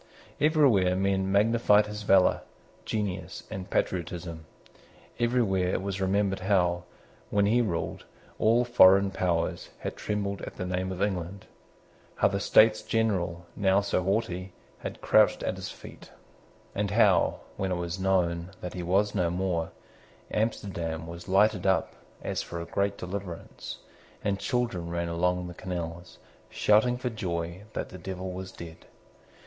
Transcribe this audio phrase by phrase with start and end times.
[0.39, 2.41] Everywhere men magnified his valour,
[2.85, 4.47] genius, and patriotism.
[5.19, 6.85] Everywhere it was remembered how,
[7.29, 8.05] when he ruled,
[8.39, 11.45] all foreign powers had trembled at the name of England,
[12.15, 16.09] how the States General, now so haughty, had crouched at his feet,
[16.73, 19.71] and how, when it was known that he was no more,
[20.31, 21.93] Amsterdam was lighted up
[22.23, 23.77] as for a great deliverance,
[24.23, 26.17] and children ran along the canals,
[26.49, 28.87] shouting for joy that the Devil was dead.